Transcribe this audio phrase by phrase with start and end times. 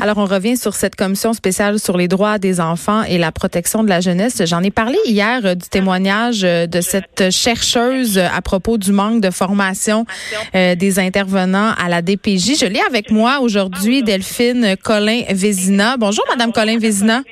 [0.00, 3.82] Alors, on revient sur cette commission spéciale sur les droits des enfants et la protection
[3.82, 4.40] de la jeunesse.
[4.44, 9.20] J'en ai parlé hier euh, du témoignage euh, de cette chercheuse à propos du manque
[9.20, 10.06] de formation
[10.54, 12.60] euh, des intervenants à la DPJ.
[12.60, 15.96] Je l'ai avec moi aujourd'hui, Delphine Colin-Vézina.
[15.96, 17.24] Bonjour, Madame Colin-Vézina.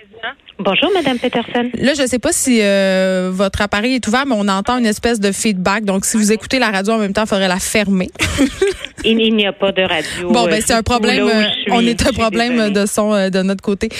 [0.58, 1.70] Bonjour, Madame Peterson.
[1.74, 4.86] Là, je ne sais pas si euh, votre appareil est ouvert, mais on entend une
[4.86, 5.84] espèce de feedback.
[5.84, 8.10] Donc, si vous écoutez la radio en même temps, il faudrait la fermer.
[9.04, 10.30] il, n'y a pas de radio.
[10.30, 11.28] Bon, ben c'est un problème.
[11.28, 13.90] Euh, on est un problème de son euh, de notre côté.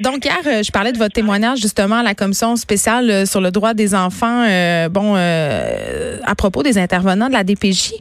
[0.00, 3.74] donc hier, je parlais de votre témoignage justement à la commission spéciale sur le droit
[3.74, 4.46] des enfants.
[4.90, 7.94] bon, à propos des intervenants de la DPJ.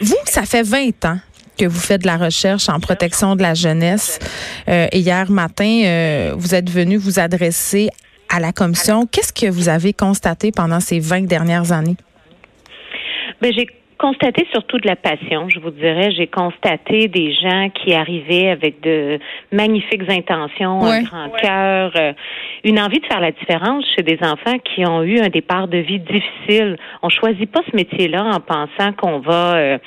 [0.00, 1.18] vous, ça fait 20 ans
[1.56, 4.18] que vous faites de la recherche en protection de la jeunesse.
[4.68, 7.88] Euh, hier matin, euh, vous êtes venu vous adresser
[8.34, 9.06] à la commission.
[9.06, 11.96] Qu'est-ce que vous avez constaté pendant ces 20 dernières années?
[13.40, 13.66] Ben, j'ai
[13.98, 16.10] constaté surtout de la passion, je vous dirais.
[16.10, 19.18] J'ai constaté des gens qui arrivaient avec de
[19.52, 22.12] magnifiques intentions, un grand cœur, euh,
[22.64, 25.78] une envie de faire la différence chez des enfants qui ont eu un départ de
[25.78, 26.76] vie difficile.
[27.02, 29.78] On choisit pas ce métier-là en pensant qu'on va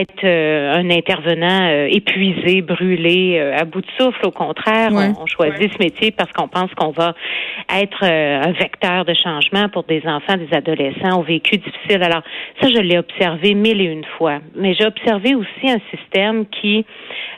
[0.00, 4.26] être euh, un intervenant euh, épuisé, brûlé, euh, à bout de souffle.
[4.26, 7.14] Au contraire, on, choisit ce métier parce qu'on pense qu'on va
[7.72, 12.02] être un vecteur de changement pour des enfants, des adolescents au vécu difficile.
[12.02, 12.22] Alors,
[12.60, 14.40] ça, je l'ai observé mille et une fois.
[14.56, 16.84] Mais j'ai observé aussi un système qui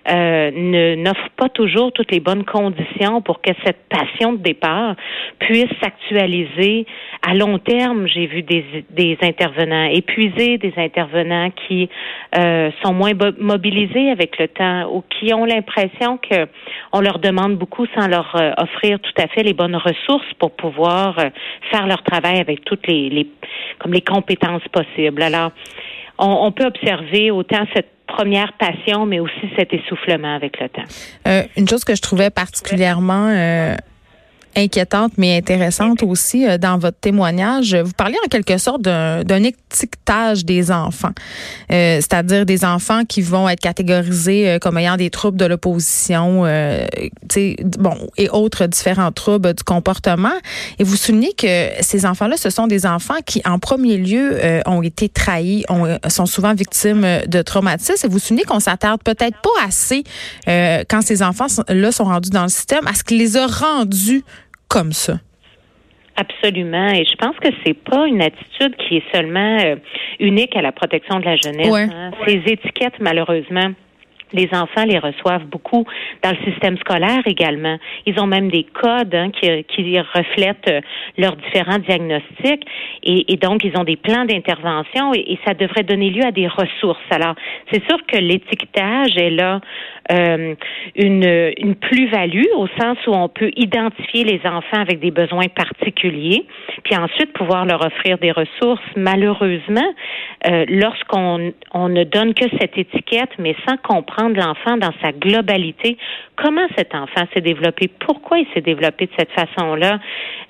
[0.07, 4.97] ne n'offre pas toujours toutes les bonnes conditions pour que cette passion de départ
[5.39, 6.87] puisse s'actualiser
[7.27, 8.07] à long terme.
[8.07, 11.89] J'ai vu des, des intervenants épuisés, des intervenants qui
[12.37, 16.47] euh, sont moins mobilisés avec le temps ou qui ont l'impression que
[16.93, 20.53] on leur demande beaucoup sans leur euh, offrir tout à fait les bonnes ressources pour
[20.53, 21.31] pouvoir euh,
[21.71, 23.27] faire leur travail avec toutes les, les
[23.79, 25.23] comme les compétences possibles.
[25.23, 25.53] Alors,
[26.19, 30.83] on, on peut observer autant cette première passion, mais aussi cet essoufflement avec le temps.
[31.57, 33.31] une chose que je trouvais particulièrement
[34.57, 37.75] inquiétante mais intéressante aussi euh, dans votre témoignage.
[37.75, 41.13] Vous parliez en quelque sorte d'un étiquetage des enfants,
[41.71, 46.45] euh, c'est-à-dire des enfants qui vont être catégorisés euh, comme ayant des troubles de l'opposition,
[46.45, 46.87] euh,
[47.79, 50.33] bon et autres différents troubles du comportement.
[50.79, 54.83] Et vous soulignez que ces enfants-là, ce sont des enfants qui, en premier lieu, ont
[54.83, 58.07] été trahis, ont, sont souvent victimes de traumatismes.
[58.07, 60.05] Et vous soulignez qu'on s'attarde peut-être pas assez
[60.47, 64.25] quand ces enfants-là sont rendus dans le système à ce qui les a rendus
[64.75, 65.21] comme ça?
[66.17, 66.89] Absolument.
[66.89, 69.77] Et je pense que c'est pas une attitude qui est seulement euh,
[70.19, 71.73] unique à la protection de la jeunesse.
[71.73, 72.11] Hein.
[72.27, 73.71] Ces étiquettes, malheureusement,
[74.35, 75.85] les enfants les reçoivent beaucoup
[76.23, 77.79] dans le système scolaire également.
[78.07, 80.81] Ils ont même des codes hein, qui, qui, reflètent euh,
[81.17, 82.67] leurs différents diagnostics
[83.03, 86.49] et, et, donc ils ont des plans d'intervention et, ça devrait donner lieu à des
[86.49, 87.05] ressources.
[87.11, 87.35] Alors,
[87.71, 89.61] c'est sûr que l'étiquetage est là
[90.11, 90.55] euh,
[90.97, 96.45] une, une plus-value au sens où on peut identifier les enfants avec des besoins particuliers,
[96.83, 98.83] puis ensuite pouvoir leur offrir des ressources.
[98.97, 99.95] Malheureusement,
[100.47, 105.97] euh, lorsqu'on on ne donne que cette étiquette, mais sans comprendre l'enfant dans sa globalité,
[106.37, 109.99] comment cet enfant s'est développé, pourquoi il s'est développé de cette façon-là,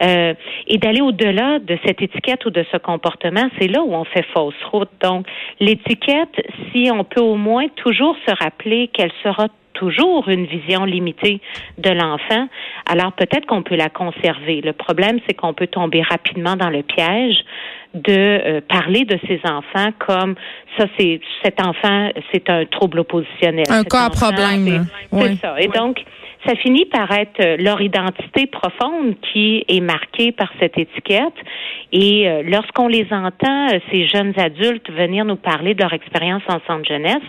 [0.02, 0.34] euh,
[0.66, 4.24] et d'aller au-delà de cette étiquette ou de ce comportement, c'est là où on fait
[4.32, 4.90] fausse route.
[5.02, 5.26] Donc,
[5.60, 6.40] l'étiquette,
[6.72, 9.48] si on peut au moins toujours se rappeler qu'elle sera
[9.84, 11.40] toujours une vision limitée
[11.78, 12.48] de l'enfant,
[12.86, 14.62] alors peut-être qu'on peut la conserver.
[14.62, 17.44] Le problème, c'est qu'on peut tomber rapidement dans le piège
[17.92, 20.34] de euh, parler de ces enfants comme
[20.78, 23.66] ça, c'est cet enfant, c'est un trouble oppositionnel.
[23.68, 24.86] Un cas à problème.
[25.12, 25.54] C'est ça.
[25.60, 26.02] Et donc,
[26.46, 31.34] ça finit par être euh, leur identité profonde qui est marquée par cette étiquette.
[31.92, 36.58] Et euh, lorsqu'on les entend, ces jeunes adultes venir nous parler de leur expérience en
[36.66, 37.22] centre jeunesse,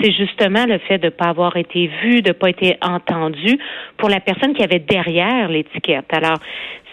[0.00, 3.58] c'est justement le fait de ne pas avoir été vu, de ne pas être entendu
[3.96, 6.12] pour la personne qui avait derrière l'étiquette.
[6.12, 6.38] Alors,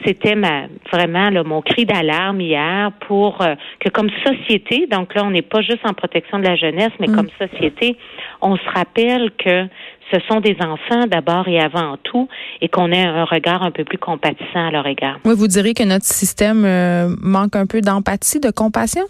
[0.05, 5.23] c'était ma, vraiment là, mon cri d'alarme hier pour euh, que comme société, donc là,
[5.23, 7.15] on n'est pas juste en protection de la jeunesse, mais mm.
[7.15, 7.97] comme société,
[8.41, 9.67] on se rappelle que
[10.11, 12.27] ce sont des enfants d'abord et avant tout
[12.61, 15.19] et qu'on ait un regard un peu plus compatissant à leur égard.
[15.25, 19.03] Oui, vous direz que notre système euh, manque un peu d'empathie, de compassion?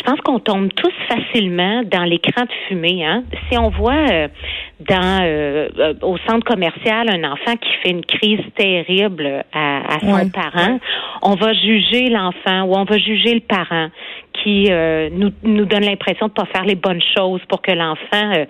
[0.00, 3.04] je pense qu'on tombe tous facilement dans l'écran de fumée.
[3.04, 3.24] Hein?
[3.48, 4.28] Si on voit euh,
[4.80, 10.00] dans euh, euh, au centre commercial un enfant qui fait une crise terrible à, à
[10.00, 10.80] son parent,
[11.22, 13.88] on va juger l'enfant ou on va juger le parent
[14.42, 14.70] qui
[15.12, 18.46] nous, nous donne l'impression de pas faire les bonnes choses pour que l'enfant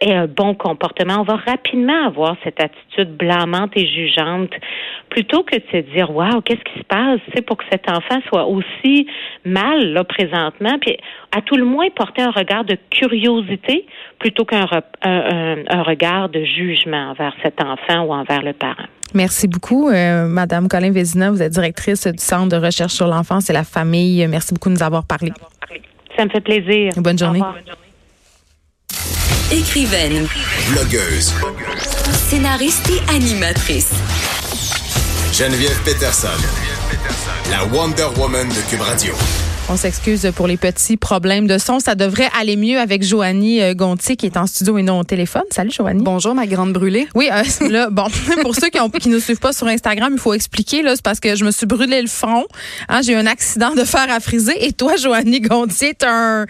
[0.00, 1.20] ait un bon comportement.
[1.20, 4.50] On va rapidement avoir cette attitude blâmante et jugeante
[5.10, 7.20] plutôt que de se dire waouh qu'est-ce qui se passe?
[7.34, 9.06] C'est pour que cet enfant soit aussi
[9.44, 10.96] mal là présentement puis
[11.36, 13.86] à tout le moins porter un regard de curiosité
[14.18, 14.66] plutôt qu'un
[15.02, 18.84] un, regard de jugement envers cet enfant ou envers le parent.
[19.14, 21.30] Merci beaucoup, euh, Madame Colin Vézina.
[21.30, 24.26] Vous êtes directrice du Centre de recherche sur l'enfance et la famille.
[24.26, 25.32] Merci beaucoup de nous avoir parlé.
[26.16, 26.92] Ça me fait plaisir.
[26.96, 27.42] Bonne journée.
[29.50, 30.26] Écrivaine.
[30.70, 31.32] Blogueuse.
[32.28, 33.90] Scénariste et animatrice.
[35.32, 36.28] Geneviève Peterson.
[37.50, 39.14] La Wonder Woman de Cube Radio.
[39.68, 41.78] On s'excuse pour les petits problèmes de son.
[41.78, 45.04] Ça devrait aller mieux avec Joanie euh, Gontier qui est en studio et non au
[45.04, 45.44] téléphone.
[45.50, 46.02] Salut Joanie.
[46.02, 47.06] Bonjour ma grande brûlée.
[47.14, 48.06] Oui, euh, là, bon,
[48.42, 51.02] pour ceux qui, ont, qui nous suivent pas sur Instagram, il faut expliquer là, c'est
[51.02, 52.44] parce que je me suis brûlé le front.
[52.88, 56.44] Hein, j'ai eu un accident de fer à friser et toi, Joanie Gontier, un,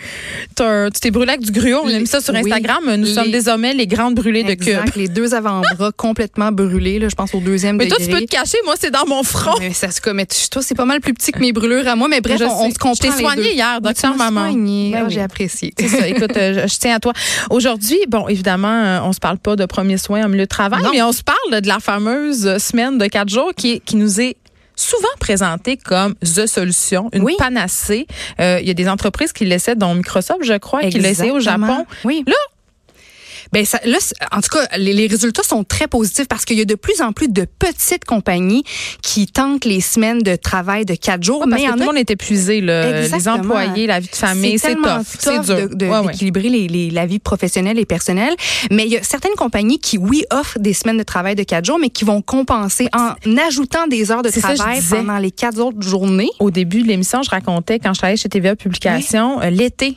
[0.57, 1.83] tu t'es brûlé avec du gruau.
[1.85, 2.97] On a mis ça sur Instagram.
[2.97, 4.81] Nous sommes désormais les grandes brûlées de cube.
[4.97, 6.99] Les deux avant-bras complètement brûlés.
[6.99, 7.99] Là, je pense au deuxième mais degré.
[8.01, 8.59] Mais toi, tu peux te cacher.
[8.65, 9.55] Moi, c'est dans mon front.
[9.61, 10.27] Mais ça se commet.
[10.51, 12.09] Toi, c'est pas mal plus petit que mes brûlures à moi.
[12.09, 14.53] Mais bref, on, se comprend t'ai soigné hier, docteur maman.
[14.53, 15.75] Ben ah, J'ai apprécié.
[15.79, 16.09] C'est ça.
[16.13, 17.13] Écoute, euh, je, tiens à toi.
[17.51, 20.83] Aujourd'hui, bon, évidemment, euh, on se parle pas de premiers soins en milieu de travail,
[20.93, 24.37] mais on se parle de la fameuse semaine de quatre jours qui, qui nous est
[24.77, 28.07] souvent présentée comme the solution, une panacée.
[28.41, 31.41] Euh, il y a des entreprises qui l'essaient, dont Microsoft, je crois, qui l'essaient au
[31.41, 31.87] Japon.
[32.05, 32.25] Oui.
[32.27, 32.35] Là,
[33.53, 33.99] ben ça, là,
[34.33, 37.13] en tout cas, les, résultats sont très positifs parce qu'il y a de plus en
[37.13, 38.65] plus de petites compagnies
[39.03, 41.47] qui tentent les semaines de travail de quatre jours.
[41.47, 43.03] mais tout le monde est épuisé, là.
[43.03, 47.79] les employés, la vie de famille, c'est tough, c'est dur d'équilibrer les, la vie professionnelle
[47.79, 48.35] et personnelle.
[48.71, 51.65] Mais il y a certaines compagnies qui, oui, offrent des semaines de travail de quatre
[51.65, 53.15] jours, mais qui vont compenser en
[53.47, 56.31] ajoutant des heures de travail pendant les quatre autres journées.
[56.39, 59.97] Au début de l'émission, je racontais quand je travaillais chez TVA Publication, euh, l'été,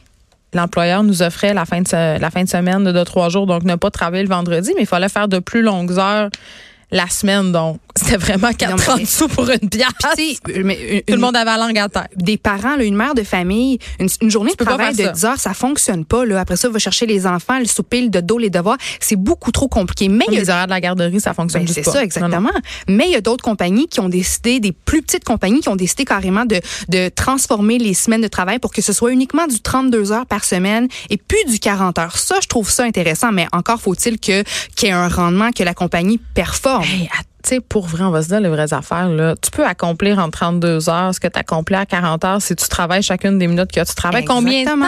[0.53, 3.75] l'employeur nous offrait la fin de, la fin de semaine de, trois jours, donc ne
[3.75, 6.29] pas travailler le vendredi, mais il fallait faire de plus longues heures
[6.91, 10.39] la semaine, donc c'était vraiment 40 sous pour une pièce.
[10.63, 12.07] Mais, Tout le monde avait la langue à terre.
[12.15, 15.53] Des parents, là, une mère de famille, une, journée de travail de 10 heures, ça
[15.53, 16.25] fonctionne pas.
[16.25, 16.41] Là.
[16.41, 18.77] Après ça, va chercher les enfants, le souper, le dodo, les devoirs.
[18.99, 20.09] C'est beaucoup trop compliqué.
[20.09, 22.51] Mais les horaires de la garderie, ça fonctionne ben, C'est ça, exactement.
[22.89, 25.77] Mais il y a d'autres compagnies qui ont décidé, des plus petites compagnies qui ont
[25.77, 26.59] décidé carrément de,
[26.89, 30.43] de transformer les semaines de travail pour que ce soit uniquement du 32 heures par
[30.43, 32.17] semaine et plus du 40 heures.
[32.17, 34.43] Ça, je trouve ça intéressant, mais encore faut-il que
[34.75, 36.83] qu'il y ait un rendement, que la compagnie performe.
[36.83, 37.09] Hey,
[37.49, 39.09] sais, pour vrai, on va se dire les vraies affaires.
[39.09, 39.35] Là.
[39.41, 42.67] Tu peux accomplir en 32 heures ce que tu accomplis à 40 heures si tu
[42.67, 44.25] travailles chacune des minutes que tu travailles.
[44.25, 44.87] Combien de temps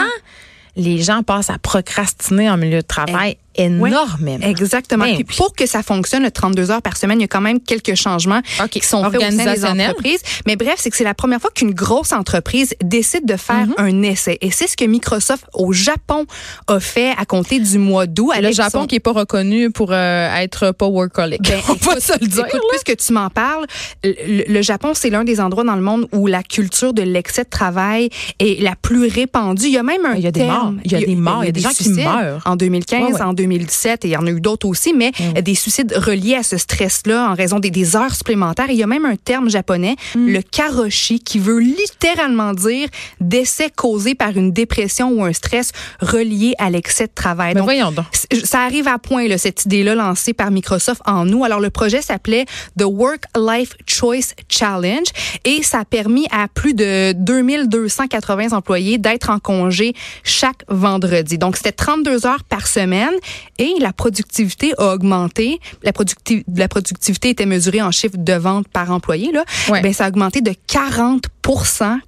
[0.76, 3.36] les gens passent à procrastiner en milieu de travail?
[3.58, 4.46] Énormément.
[4.46, 5.04] exactement.
[5.04, 7.60] Puis pour que ça fonctionne, le 32 heures par semaine, il y a quand même
[7.60, 8.40] quelques changements
[8.70, 10.20] qui sont faits au sein des entreprises.
[10.46, 13.74] Mais bref, c'est que c'est la première fois qu'une grosse entreprise décide de faire mhm.
[13.78, 14.38] un essai.
[14.40, 16.26] Et c'est ce que Microsoft au Japon
[16.66, 18.32] a fait à compter du mois d'août.
[18.40, 21.42] Le Japon qui est pas reconnu pour euh, être pas workaholic.
[21.42, 22.46] Ben, On va se le dire.
[22.46, 23.66] Écoute, puisque tu m'en parles,
[24.04, 27.48] le, Japon, c'est l'un des endroits dans le monde où la culture de l'excès de
[27.48, 29.66] travail est la plus répandue.
[29.66, 30.74] Il y a même un Il y a des morts.
[30.84, 31.42] Il y a des morts.
[31.42, 32.42] Il y a des, gens qui meurent.
[32.44, 33.47] En 2015, en 2015.
[33.48, 35.40] 2017 et il y en a eu d'autres aussi, mais mm.
[35.40, 38.66] des suicides reliés à ce stress-là en raison des, des, heures supplémentaires.
[38.68, 40.28] il y a même un terme japonais, mm.
[40.28, 42.88] le karoshi, qui veut littéralement dire
[43.20, 47.54] décès causé par une dépression ou un stress relié à l'excès de travail.
[47.54, 48.06] Mais voyons donc.
[48.44, 51.44] Ça arrive à point, là, cette idée-là lancée par Microsoft en août.
[51.44, 52.44] Alors, le projet s'appelait
[52.78, 55.06] The Work-Life Choice Challenge
[55.44, 59.94] et ça a permis à plus de 2280 employés d'être en congé
[60.24, 61.38] chaque vendredi.
[61.38, 63.14] Donc, c'était 32 heures par semaine
[63.58, 65.60] et la productivité a augmenté.
[65.82, 65.92] La,
[66.56, 69.32] la productivité était mesurée en chiffre de vente par employé.
[69.32, 69.44] Là.
[69.68, 71.26] Ben, ça a augmenté de 40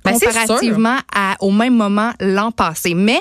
[0.04, 2.94] ben, comparativement à, au même moment l'an passé.
[2.94, 3.20] Mais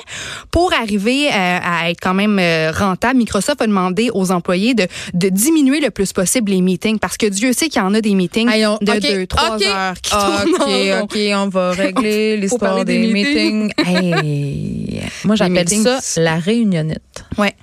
[0.51, 4.88] pour arriver euh, à être quand même euh, rentable, Microsoft a demandé aux employés de,
[5.13, 8.01] de diminuer le plus possible les meetings parce que Dieu sait qu'il y en a
[8.01, 13.72] des meetings de 2 trois heures qui OK, OK, on va régler l'histoire des, meetings.
[15.24, 17.25] Moi, j'appelle ça la réunionnette.
[17.38, 17.56] Ouais.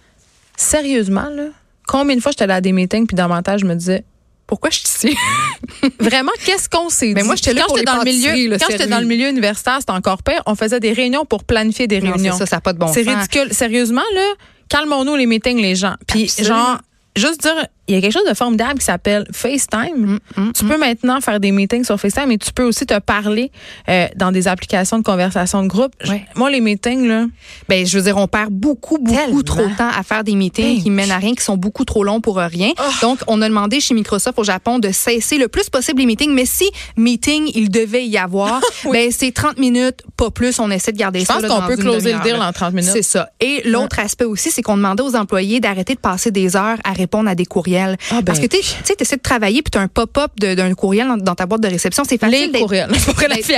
[0.56, 1.48] Sérieusement, là,
[1.86, 4.04] combien de fois j'étais allée à des meetings, puis tête, je me disais,
[4.46, 5.16] pourquoi je suis ici?
[6.00, 7.14] Vraiment, qu'est-ce qu'on s'est dit?
[7.14, 9.92] Mais moi, j'étais là quand dans le milieu, Quand j'étais dans le milieu universitaire, c'était
[9.92, 10.42] encore pire.
[10.46, 12.36] On faisait des réunions pour planifier des réunions.
[12.36, 13.52] ça, ça n'a pas de bon C'est ridicule.
[13.52, 14.26] Sérieusement, là,
[14.68, 15.94] calmons-nous les meetings, les gens.
[16.06, 16.78] Puis, genre,
[17.16, 20.18] juste dire il y a quelque chose de formidable qui s'appelle FaceTime.
[20.36, 23.50] Mm, tu peux maintenant faire des meetings sur FaceTime et tu peux aussi te parler
[23.88, 25.92] euh, dans des applications de conversation de groupe.
[26.34, 27.26] Moi, les meetings, là.
[27.68, 30.82] Ben, je veux dire, on perd beaucoup, beaucoup trop de temps à faire des meetings
[30.82, 32.70] qui mènent à rien, qui sont beaucoup trop longs pour rien.
[32.78, 32.82] Oh.
[33.02, 36.32] Donc, on a demandé chez Microsoft au Japon de cesser le plus possible les meetings.
[36.32, 38.60] Mais si meeting, il devait y avoir,
[38.92, 40.58] ben, c'est 30 minutes, pas plus.
[40.58, 41.38] On essaie de garder ça.
[41.40, 42.90] Je pense qu'on peut closer le deal en 30 minutes.
[42.92, 43.28] C'est ça.
[43.40, 46.92] Et l'autre aspect aussi, c'est qu'on demandait aux employés d'arrêter de passer des heures à
[46.92, 47.75] répondre à des courriels.
[47.78, 48.24] Ah, ben.
[48.24, 51.08] Parce que tu sais, tu essaies de travailler puis tu as un pop-up d'un courriel
[51.18, 52.04] dans, ta boîte de réception.
[52.04, 52.50] C'est facile.
[52.52, 52.90] Les courriels.
[53.28, 53.56] la fille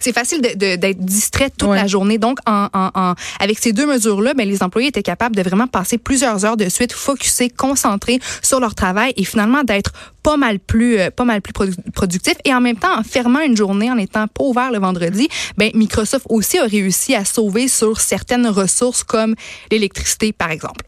[0.00, 2.18] C'est facile d'être distrait toute la journée.
[2.18, 5.98] Donc, en, en, avec ces deux mesures-là, ben, les employés étaient capables de vraiment passer
[5.98, 10.98] plusieurs heures de suite, focusés, concentrés sur leur travail et finalement d'être pas mal plus
[10.98, 11.52] euh, pas mal plus
[11.92, 15.28] productif et en même temps en fermant une journée en étant pas ouvert le vendredi
[15.56, 19.34] ben Microsoft aussi a réussi à sauver sur certaines ressources comme
[19.70, 20.84] l'électricité par exemple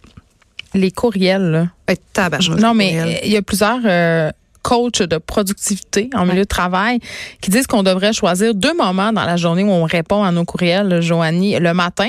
[0.74, 2.30] les courriels là.
[2.58, 4.30] non mais il y a plusieurs euh,
[4.62, 6.98] coachs de productivité en milieu de travail
[7.40, 10.44] qui disent qu'on devrait choisir deux moments dans la journée où on répond à nos
[10.44, 12.08] courriels, Joanie, le matin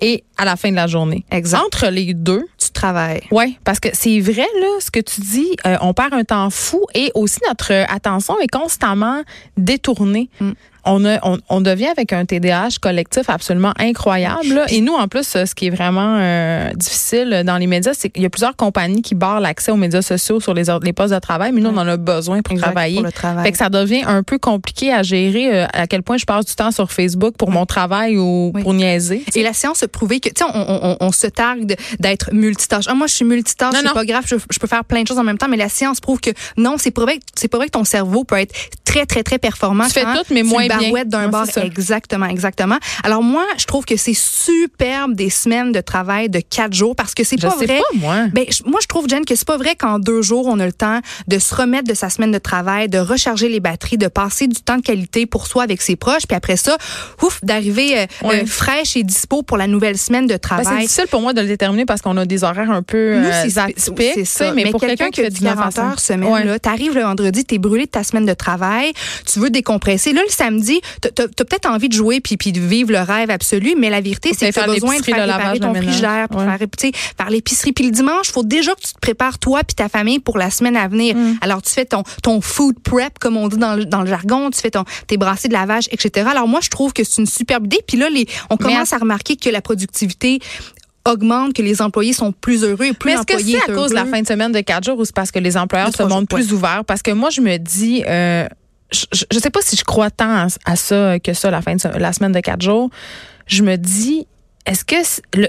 [0.00, 1.24] et à la fin de la journée.
[1.30, 1.62] Exact.
[1.64, 3.22] Entre les deux, tu travailles.
[3.30, 5.56] Oui, parce que c'est vrai là, ce que tu dis.
[5.66, 9.22] Euh, on perd un temps fou et aussi notre attention est constamment
[9.56, 10.30] détournée.
[10.40, 10.52] Mm
[10.88, 14.64] on, on, devient avec un TDAH collectif absolument incroyable.
[14.68, 18.22] Et nous, en plus, ce qui est vraiment euh, difficile dans les médias, c'est qu'il
[18.22, 21.18] y a plusieurs compagnies qui barrent l'accès aux médias sociaux sur les, les postes de
[21.18, 23.02] travail, mais nous, on en a besoin pour travailler.
[23.42, 26.46] Fait que ça devient un peu compliqué à gérer euh, à quel point je passe
[26.46, 29.24] du temps sur Facebook pour mon travail ou pour niaiser.
[29.34, 32.84] Et la science a prouvé que, tu sais, on, on, se targue d'être multitâche.
[32.88, 35.24] Ah, moi, je suis multitâche, c'est pas grave, je, peux faire plein de choses en
[35.24, 37.72] même temps, mais la science prouve que non, c'est pas vrai, c'est pas vrai que
[37.72, 38.54] ton cerveau peut être
[38.84, 39.84] très, très, très performant.
[39.86, 40.66] Tu fais tout, mais moins
[41.04, 41.46] d'un bar.
[41.56, 42.78] Exactement, exactement.
[43.04, 47.14] Alors moi, je trouve que c'est superbe des semaines de travail de quatre jours parce
[47.14, 47.78] que c'est pas sais vrai.
[47.78, 48.16] Pas, moi.
[48.32, 50.72] Ben, moi, je trouve, Jen, que c'est pas vrai qu'en deux jours, on a le
[50.72, 54.46] temps de se remettre de sa semaine de travail, de recharger les batteries, de passer
[54.46, 56.76] du temps de qualité pour soi avec ses proches, puis après ça,
[57.22, 60.66] ouf, d'arriver euh, euh, fraîche et dispo pour la nouvelle semaine de ben, travail.
[60.66, 63.32] c'est difficile pour moi de le déterminer parce qu'on a des horaires un peu euh,
[63.46, 64.52] C'est ça.
[64.52, 67.90] Mais, pour quelqu'un qui fait 40 heures semaine, là, t'arrives le vendredi, t'es brûlé de
[67.90, 68.92] ta semaine de travail,
[69.26, 70.12] tu veux décompresser.
[70.12, 70.67] Là, le samedi,
[71.02, 74.00] tu as, peut-être envie de jouer puis, puis de vivre le rêve absolu, mais la
[74.00, 77.72] vérité, c'est que tu as besoin de faire réparer ton frigidaire, pour faire, faire l'épicerie.
[77.72, 80.38] Puis le dimanche, il faut déjà que tu te prépares toi puis ta famille pour
[80.38, 81.16] la semaine à venir.
[81.16, 81.38] Mm.
[81.40, 84.50] Alors, tu fais ton, ton food prep, comme on dit dans le, dans le jargon,
[84.50, 86.28] tu fais ton, tes brassées de lavage, etc.
[86.30, 87.80] Alors, moi, je trouve que c'est une superbe idée.
[87.86, 90.40] Puis là, les, on commence à remarquer que la productivité
[91.08, 93.90] augmente, que les employés sont plus heureux et plus Mais est-ce que c'est à cause
[93.90, 96.02] de la fin de semaine de quatre jours ou c'est parce que les employeurs se
[96.02, 96.84] montrent plus ouverts?
[96.86, 98.46] Parce que moi, je me dis, euh,
[98.92, 101.98] je, je sais pas si je crois tant à, ça que ça la fin de
[101.98, 102.90] la semaine de quatre jours.
[103.46, 104.26] Je me dis
[104.68, 104.96] est-ce que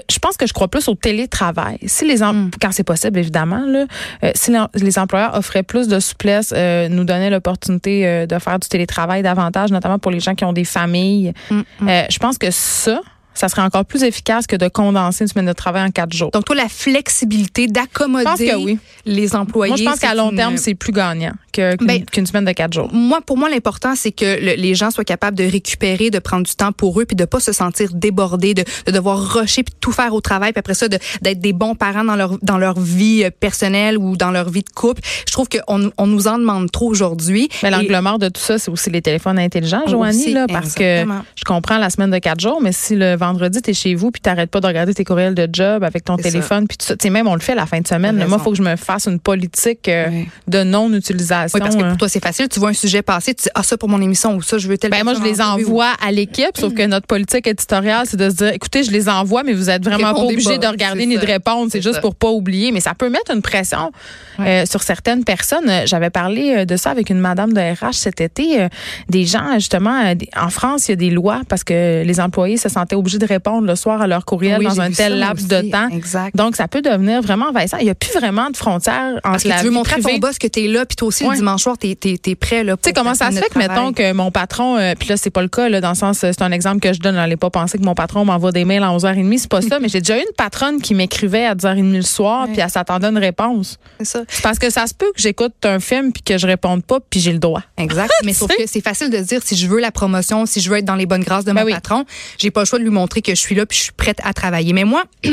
[0.08, 1.78] je pense que je crois plus au télétravail.
[1.86, 2.52] Si les mm.
[2.60, 3.84] quand c'est possible évidemment là,
[4.24, 8.58] euh, si les employeurs offraient plus de souplesse, euh, nous donnaient l'opportunité euh, de faire
[8.58, 11.34] du télétravail davantage, notamment pour les gens qui ont des familles.
[11.50, 11.88] Mm, mm.
[12.10, 13.00] je pense que ça
[13.34, 16.30] ça serait encore plus efficace que de condenser une semaine de travail en quatre jours.
[16.30, 18.78] Donc, toi, la flexibilité d'accommoder oui.
[19.06, 19.70] les employés.
[19.70, 22.88] Moi, je pense qu'à long terme, c'est plus gagnant ben, qu'une semaine de quatre jours.
[22.92, 26.54] Moi, pour moi, l'important, c'est que les gens soient capables de récupérer, de prendre du
[26.54, 29.92] temps pour eux, puis de pas se sentir débordés, de, de devoir rusher puis tout
[29.92, 33.24] faire au travail, puis après ça, d'être des bons parents dans leur dans leur vie
[33.24, 35.00] euh, personnelle ou dans leur vie de couple.
[35.26, 37.48] Je trouve qu'on on nous en demande trop aujourd'hui.
[37.62, 41.04] Mais l'angle mort de tout ça, c'est aussi les téléphones intelligents, Joanie, là, parce que
[41.34, 44.10] je comprends la semaine de quatre jours, mais si le vendredi, tu es chez vous
[44.10, 46.96] puis t'arrêtes pas de regarder tes courriels de job avec ton téléphone puis tout ça.
[46.96, 48.16] Tu sais, même on le fait la fin de semaine.
[48.16, 50.08] Moi, il faut que je me fasse une politique euh,
[50.48, 51.56] de non-utilisation.
[51.56, 52.48] Oui, parce que pour toi, c'est facile.
[52.48, 54.66] Tu vois un sujet passer, tu dis, ah, ça pour mon émission ou ça, je
[54.66, 58.16] veux tel ben, moi, je les envoie à l'équipe, sauf que notre politique éditoriale, c'est
[58.16, 61.06] de se dire, écoutez, je les envoie, mais vous êtes vraiment pas obligé de regarder
[61.06, 61.70] ni de répondre.
[61.70, 62.72] C'est juste pour pas oublier.
[62.72, 63.92] Mais ça peut mettre une pression
[64.40, 65.70] euh, sur certaines personnes.
[65.84, 68.68] J'avais parlé euh, de ça avec une madame de RH cet été.
[69.08, 72.68] des gens, justement, en France, il y a des lois parce que les employés se
[72.68, 75.88] sentaient obligés de répondre le soir à leur courriel dans un tel laps de temps.
[75.88, 76.36] Exact.
[76.36, 77.78] Donc, ça peut devenir vraiment envahissant.
[77.78, 80.18] Il n'y a plus vraiment de frontières entre Parce que tu veux montrer à ton
[80.18, 82.64] boss que tu es là, puis toi aussi, le dimanche soir, tu es, prêt.
[82.64, 85.30] Tu sais, comment ça se fait que, mettons, que mon patron, euh, puis là, c'est
[85.30, 87.50] pas le cas, là, dans le sens, c'est un exemple que je donne, n'allez pas
[87.50, 90.18] penser que mon patron m'envoie des mails à 11h30, c'est pas ça, mais j'ai déjà
[90.18, 93.78] eu une patronne qui m'écrivait à 10h30 le soir, puis elle s'attendait à une réponse.
[93.98, 94.20] C'est ça.
[94.42, 97.20] parce que ça se peut que j'écoute un film, puis que je réponde pas, puis
[97.20, 97.62] j'ai le droit.
[97.76, 98.10] Exact.
[98.24, 100.78] mais sauf que c'est facile de dire si je veux la promotion, si je veux
[100.78, 102.04] être dans les bonnes grâces de ben mon patron,
[102.38, 104.20] j'ai pas le choix de lui montrer que je suis là, puis je suis prête
[104.22, 104.72] à travailler.
[104.72, 105.04] Mais moi,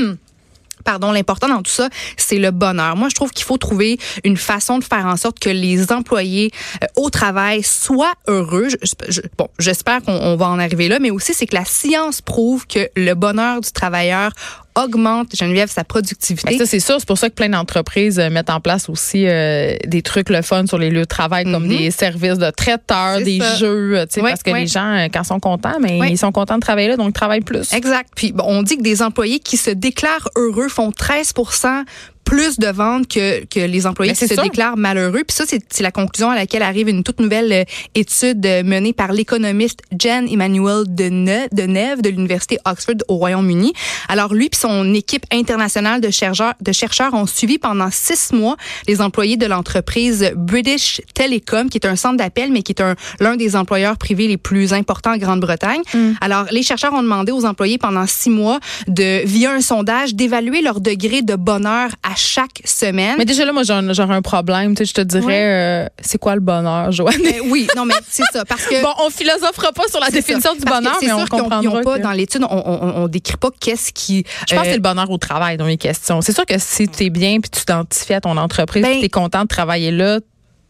[0.87, 2.95] pardon, l'important dans tout ça, c'est le bonheur.
[2.95, 6.51] Moi, je trouve qu'il faut trouver une façon de faire en sorte que les employés
[6.81, 8.69] euh, au travail soient heureux.
[9.37, 12.89] bon, j'espère qu'on va en arriver là, mais aussi c'est que la science prouve que
[12.95, 14.31] le bonheur du travailleur
[14.83, 16.57] augmente, Geneviève, sa productivité.
[16.57, 16.95] Ça, c'est sûr.
[16.99, 20.41] C'est pour ça que plein d'entreprises euh, mettent en place aussi euh, des trucs le
[20.41, 21.77] fun sur les lieux de travail, comme Mhm.
[21.77, 23.55] des services de traiteurs, des ça.
[23.55, 26.31] jeux, tu sais, parce que les gens, euh, quand ils sont contents, mais ils sont
[26.31, 27.73] contents de travailler là, donc ils travaillent plus.
[27.73, 28.09] Exact.
[28.15, 31.33] Puis bon, on dit que des employés qui se déclarent heureux font 13
[32.27, 34.43] plus de ventes que, que les employés Ben, qui se sûr.
[34.43, 35.23] déclarent malheureux.
[35.25, 37.63] Puis ça, c'est c'est la conclusion à laquelle arrive une toute nouvelle euh,
[37.95, 43.71] étude euh, menée par l'économiste Jen Emmanuel Deneuve de, Neve de l'Université Oxford au Royaume-Uni.
[44.09, 48.57] Alors lui puis son équipe internationale de chercheurs, de chercheurs ont suivi pendant six mois
[48.87, 52.95] les employés de l'entreprise British Telecom, qui est un centre d'appel, mais qui est un
[53.21, 55.81] l'un des employeurs privés les plus importants en Grande-Bretagne.
[56.19, 60.61] Alors, les chercheurs ont demandé aux employés pendant six mois de, via un sondage, d'évaluer
[60.61, 63.15] leur degré de bonheur à chaque semaine.
[63.17, 64.75] Mais déjà là, moi, j'aurais un problème.
[64.75, 67.21] Tu sais, je te dirais, euh, c'est quoi le bonheur, Joanne?
[67.23, 70.51] Ben oui, non, mais c'est ça, parce que Bon, on philosophera pas sur la définition
[70.51, 70.57] ça.
[70.59, 71.81] du bonheur, mais on comprendra.
[71.81, 74.23] pas que- dans l'étude, on, on, on décrit pas qu'est-ce qui.
[74.49, 76.21] Je pense que euh, c'est le bonheur au travail dans les questions.
[76.21, 79.05] C'est sûr que si tu es bien puis tu t'identifies à ton entreprise, Ben- tu
[79.05, 80.19] es content de travailler là,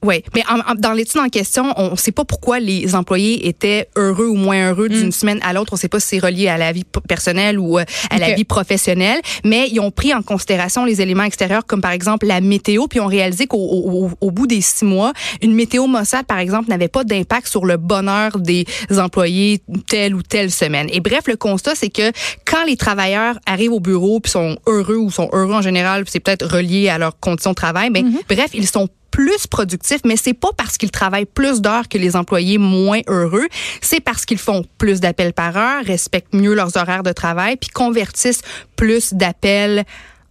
[0.03, 3.47] Oui, mais en- en- dans l'étude en question, on ne sait pas pourquoi les employés
[3.47, 5.73] étaient heureux ou moins heureux d'une semaine à l'autre.
[5.73, 8.27] On ne sait pas si c'est relié à la vie personnelle ou euh, à la
[8.35, 12.41] vie professionnelle, mais ils ont pris en considération les éléments extérieurs comme par exemple la
[12.41, 16.37] météo, puis ont réalisé qu'au au, au- bout des six mois, une météo Mossad, par
[16.37, 18.65] exemple, n'avait pas d'impact sur le bonheur des
[18.97, 20.87] employés telle ou telle semaine.
[20.93, 22.11] Et bref, le constat, c'est que
[22.45, 26.19] quand les travailleurs arrivent au bureau puis sont heureux ou sont heureux en général, c'est
[26.19, 30.33] peut-être relié à leurs conditions de travail, mais bref, ils sont plus productifs, mais c'est
[30.33, 33.47] pas parce qu'ils travaillent plus d'heures que les employés moins heureux,
[33.81, 37.69] c'est parce qu'ils font plus d'appels par heure, respectent mieux leurs horaires de travail, puis
[37.69, 38.41] convertissent
[38.75, 39.85] plus d'appels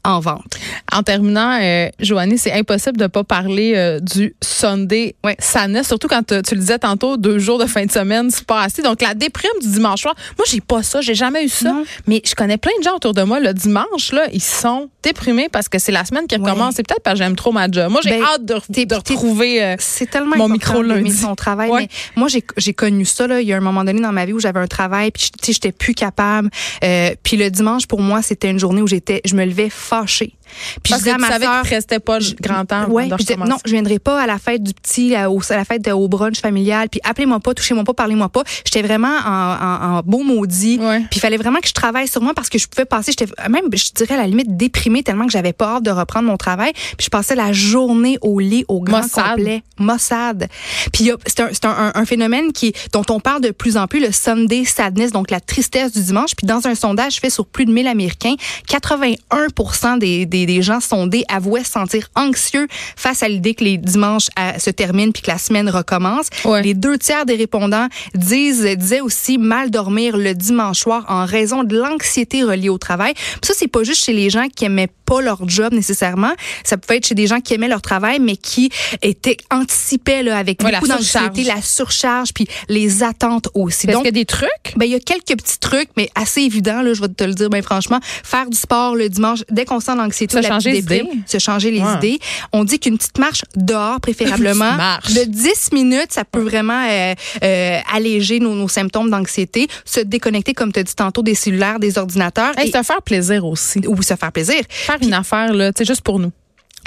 [0.07, 0.45] en vente.
[0.93, 5.37] En terminant, euh, Joannie, c'est impossible de pas parler euh, du Sunday Ouais.
[5.39, 8.47] Sadness, surtout quand euh, tu le disais tantôt, deux jours de fin de semaine, c'est
[8.47, 8.83] pas assez.
[8.83, 11.85] Donc la déprime du dimanche soir, moi j'ai pas ça, j'ai jamais eu ça, Non.
[12.07, 15.49] mais je connais plein de gens autour de moi le dimanche là, ils sont déprimés
[15.51, 16.75] parce que c'est la semaine qui recommence.
[16.77, 17.91] C'est peut-être parce que j'aime trop ma job.
[17.91, 18.55] Moi j'ai Ben, hâte de,
[18.95, 19.63] retrouver.
[19.63, 21.13] euh, C'est tellement Mon micro lundi.
[21.13, 21.71] son travail.
[21.77, 23.27] Mais moi, j'ai connu ça.
[23.27, 23.41] Là.
[23.41, 25.73] Il y a un moment donné dans ma vie où j'avais un travail, puis j'étais
[25.73, 26.51] plus capable.
[27.23, 30.33] Puis le dimanche, pour moi, c'était une journée où j'étais, je me levais fâchée.
[30.83, 32.65] Puis parce je disais que à tu ma savais sœur, qu'il te restait pas grand
[32.65, 32.87] temps.
[32.89, 35.57] Ouais, je disais, non, je viendrai pas à la fête du petit, à, au- à
[35.57, 38.43] la fête de- au brunch familial, puis appelez-moi pas, touchez-moi pas, parlez-moi pas.
[38.65, 40.79] J'étais vraiment en, en, en beau maudit.
[40.81, 41.01] Ouais.
[41.11, 43.31] Puis il fallait vraiment que je travaille sur moi parce que je pouvais passer, j'étais
[43.49, 46.37] même, je dirais à la limite déprimée tellement que j'avais pas hâte de reprendre mon
[46.37, 46.73] travail.
[46.97, 49.37] Puis je passais la journée au lit au grand Maussade.
[49.37, 50.49] complet, Mossad.
[50.93, 54.13] Puis c'est un, c'est un phénomène qui dont on parle de plus en plus, le
[54.13, 56.31] Sunday sadness, donc la tristesse du dimanche.
[56.37, 58.35] Puis dans un sondage fait sur plus de 1000 Américains,
[58.69, 63.79] 81% des, des, des gens sondés avouaient se sentir anxieux face à l'idée que les
[63.79, 66.27] dimanches euh, se terminent puis que la semaine recommence.
[66.45, 66.63] Ouais.
[66.63, 71.65] Les deux tiers des répondants disent disaient aussi mal dormir le dimanche soir en raison
[71.65, 73.15] de l'anxiété reliée au travail.
[73.15, 76.33] Puis ça, c'est pas juste chez les gens qui aimaient pas leur job nécessairement.
[76.65, 78.71] Ça pouvait être chez des gens qui aimaient leur travail, mais qui
[79.01, 83.87] étaient anticipaient là, avec Ouais, beaucoup d'anxiété, la surcharge, puis les attentes aussi.
[83.87, 84.51] Est-ce qu'il y a des trucs?
[84.77, 87.35] ben, il y a quelques petits trucs, mais assez évidents, là, je vais te le
[87.35, 88.01] dire, ben, franchement.
[88.25, 91.05] Faire du sport le dimanche, dès qu'on sent l'anxiété, Se changer les idées.
[91.27, 91.95] se changer les Ouais.
[91.97, 92.19] idées.
[92.53, 95.13] On dit qu'une petite marche dehors, préférablement, marche.
[95.15, 99.69] de 10 minutes, ça peut vraiment euh, euh, alléger nos, nos symptômes d'anxiété.
[99.85, 102.59] Se déconnecter, comme tu as dit tantôt, des cellulaires, des ordinateurs.
[102.59, 103.81] Hey, et- se faire plaisir aussi.
[103.87, 104.61] ou se faire plaisir.
[104.69, 106.33] Faire une affaire, là, tu sais, juste pour nous.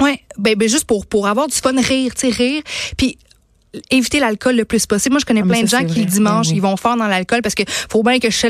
[0.02, 2.62] Ouais, ben, ben juste pour pour avoir du fun, rire, tu sais, rire,
[2.98, 3.18] puis
[3.92, 5.14] éviter l'alcool le plus possible.
[5.14, 6.58] Moi, je connais Ah, plein de gens qui le dimanche, Ben oui.
[6.58, 8.36] ils vont fort dans l'alcool parce que faut bien que je